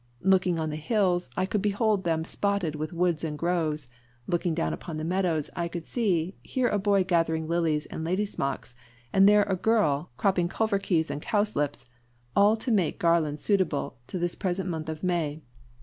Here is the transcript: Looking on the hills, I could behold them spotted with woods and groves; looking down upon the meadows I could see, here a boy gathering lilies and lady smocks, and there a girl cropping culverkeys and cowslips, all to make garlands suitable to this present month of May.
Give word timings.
Looking 0.23 0.57
on 0.57 0.71
the 0.71 0.77
hills, 0.77 1.29
I 1.37 1.45
could 1.45 1.61
behold 1.61 2.03
them 2.05 2.25
spotted 2.25 2.73
with 2.73 2.91
woods 2.91 3.23
and 3.23 3.37
groves; 3.37 3.87
looking 4.25 4.55
down 4.55 4.73
upon 4.73 4.97
the 4.97 5.03
meadows 5.03 5.51
I 5.55 5.67
could 5.67 5.85
see, 5.85 6.33
here 6.41 6.67
a 6.69 6.79
boy 6.79 7.03
gathering 7.03 7.47
lilies 7.47 7.85
and 7.85 8.03
lady 8.03 8.25
smocks, 8.25 8.73
and 9.13 9.29
there 9.29 9.43
a 9.43 9.55
girl 9.55 10.09
cropping 10.17 10.49
culverkeys 10.49 11.11
and 11.11 11.21
cowslips, 11.21 11.85
all 12.35 12.55
to 12.55 12.71
make 12.71 12.97
garlands 12.97 13.43
suitable 13.43 13.99
to 14.07 14.17
this 14.17 14.33
present 14.33 14.67
month 14.71 14.89
of 14.89 15.03
May. 15.03 15.43